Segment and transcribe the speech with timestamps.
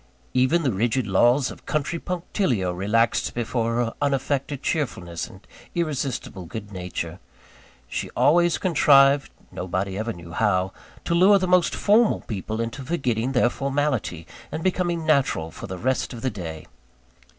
[0.33, 6.71] Even the rigid laws of country punctilio relaxed before her unaffected cheerfulness and irresistible good
[6.71, 7.19] nature.
[7.87, 10.73] She always contrived nobody ever knew how
[11.05, 15.77] to lure the most formal people into forgetting their formality, and becoming natural for the
[15.77, 16.65] rest of the day.